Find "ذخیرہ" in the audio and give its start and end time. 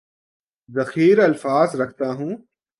0.69-1.23